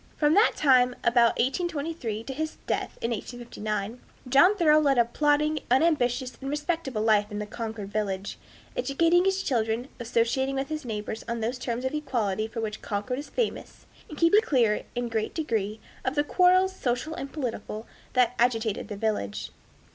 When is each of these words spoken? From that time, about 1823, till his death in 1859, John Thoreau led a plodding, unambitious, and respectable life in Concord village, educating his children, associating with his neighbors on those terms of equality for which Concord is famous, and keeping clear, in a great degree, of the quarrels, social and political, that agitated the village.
From 0.17 0.33
that 0.33 0.53
time, 0.55 0.95
about 1.03 1.37
1823, 1.37 2.23
till 2.23 2.35
his 2.35 2.57
death 2.65 2.97
in 3.03 3.11
1859, 3.11 3.99
John 4.27 4.55
Thoreau 4.57 4.79
led 4.79 4.97
a 4.97 5.05
plodding, 5.05 5.59
unambitious, 5.69 6.39
and 6.41 6.49
respectable 6.49 7.03
life 7.03 7.31
in 7.31 7.45
Concord 7.45 7.91
village, 7.91 8.39
educating 8.75 9.25
his 9.25 9.43
children, 9.43 9.89
associating 9.99 10.55
with 10.55 10.69
his 10.69 10.85
neighbors 10.85 11.23
on 11.27 11.39
those 11.41 11.59
terms 11.59 11.85
of 11.85 11.93
equality 11.93 12.47
for 12.47 12.61
which 12.61 12.81
Concord 12.81 13.19
is 13.19 13.29
famous, 13.29 13.85
and 14.09 14.17
keeping 14.17 14.41
clear, 14.41 14.85
in 14.95 15.05
a 15.05 15.09
great 15.09 15.35
degree, 15.35 15.79
of 16.03 16.15
the 16.15 16.23
quarrels, 16.23 16.75
social 16.75 17.13
and 17.13 17.31
political, 17.31 17.85
that 18.13 18.33
agitated 18.39 18.87
the 18.87 18.97
village. 18.97 19.51